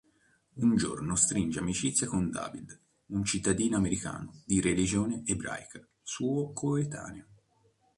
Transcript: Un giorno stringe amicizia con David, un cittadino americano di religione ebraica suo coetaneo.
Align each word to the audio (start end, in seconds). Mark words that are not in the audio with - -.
Un 0.57 0.75
giorno 0.77 1.15
stringe 1.15 1.59
amicizia 1.59 2.07
con 2.07 2.31
David, 2.31 2.75
un 3.09 3.23
cittadino 3.23 3.77
americano 3.77 4.41
di 4.47 4.59
religione 4.59 5.21
ebraica 5.27 5.87
suo 6.01 6.53
coetaneo. 6.53 7.25